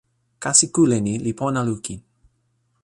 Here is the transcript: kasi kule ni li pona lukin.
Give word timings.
kasi 0.43 0.65
kule 0.75 0.97
ni 1.05 1.13
li 1.25 1.31
pona 1.39 1.61
lukin. 1.67 1.99